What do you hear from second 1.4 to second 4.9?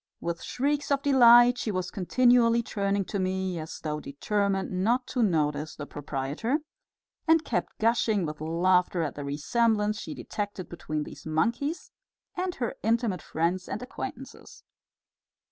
she was continually turning to me, as though determined